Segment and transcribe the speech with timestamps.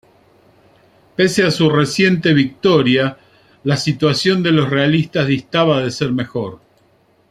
[1.15, 3.19] Pese a su reciente victoria,
[3.63, 6.59] la situación de los realistas distaba de ser mejor.